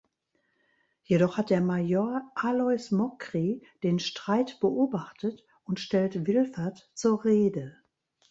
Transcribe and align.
Jedoch 1.03 1.37
hat 1.37 1.51
der 1.51 1.61
Major 1.61 2.23
Aloys 2.33 2.89
Mokry 2.89 3.61
den 3.83 3.99
Streit 3.99 4.59
beobachtet 4.59 5.45
und 5.63 5.79
stellt 5.79 6.25
Wilfert 6.25 6.89
zur 6.95 7.23
Rede. 7.23 7.77